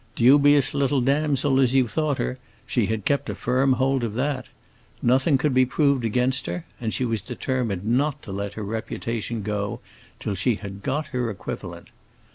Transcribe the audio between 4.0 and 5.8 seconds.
of that; nothing could be